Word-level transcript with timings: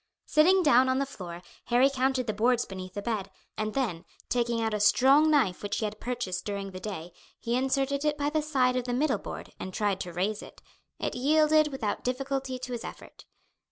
Sitting 0.25 0.63
down 0.63 0.89
on 0.89 0.97
the 0.97 1.05
floor 1.05 1.43
Harry 1.65 1.87
counted 1.87 2.25
the 2.25 2.33
boards 2.33 2.65
beneath 2.65 2.95
the 2.95 3.03
bed, 3.03 3.29
and 3.55 3.75
then 3.75 4.03
taking 4.29 4.59
out 4.59 4.73
a 4.73 4.79
strong 4.79 5.29
knife 5.29 5.61
which 5.61 5.77
he 5.77 5.85
had 5.85 5.99
purchased 5.99 6.43
during 6.43 6.71
the 6.71 6.79
day 6.79 7.13
he 7.39 7.55
inserted 7.55 8.03
it 8.03 8.17
by 8.17 8.31
the 8.31 8.41
side 8.41 8.75
of 8.75 8.85
the 8.85 8.93
middle 8.95 9.19
board 9.19 9.53
and 9.59 9.75
tried 9.75 9.99
to 9.99 10.11
raise 10.11 10.41
it. 10.41 10.59
It 10.97 11.13
yielded 11.13 11.67
without 11.67 12.03
difficulty 12.03 12.57
to 12.57 12.71
his 12.71 12.83
effort. 12.83 13.25